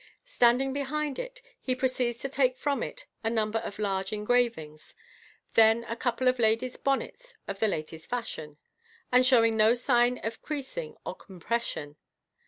[0.25, 4.95] Standing behind it, he proceeds to take from it a number of large engravings,
[5.53, 8.57] then a couple of lady's bonnets of the latest fashion,
[9.11, 11.97] and showing no sign of creasing or compression.